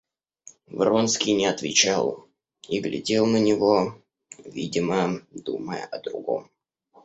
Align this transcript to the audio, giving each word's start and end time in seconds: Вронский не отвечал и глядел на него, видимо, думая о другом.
Вронский 0.65 1.33
не 1.35 1.45
отвечал 1.45 2.27
и 2.67 2.79
глядел 2.79 3.27
на 3.27 3.37
него, 3.37 4.01
видимо, 4.43 5.21
думая 5.31 5.85
о 5.85 5.99
другом. 5.99 6.49